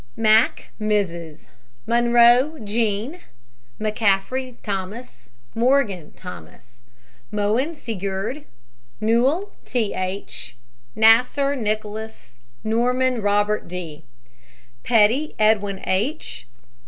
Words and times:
MACK, 0.17 0.71
MRS. 0.81 1.45
MONROE, 1.85 2.57
JEAN. 2.65 3.19
McCAFFRY, 3.79 4.57
THOMAS. 4.63 5.29
MORGAN, 5.53 6.13
THOMAS. 6.15 6.81
MOEN, 7.31 7.75
SEGURD 7.75 8.37
H. 8.37 8.43
NEWELL, 8.99 9.51
T. 9.63 9.93
H. 9.93 10.57
NASSER, 10.95 11.55
NICOLAS. 11.55 12.33
NORMAN, 12.63 13.21
ROBERT 13.21 13.67
D. 13.67 14.03
PETTY, 14.81 15.35
EDWIN 15.37 15.81
H. 15.85 16.47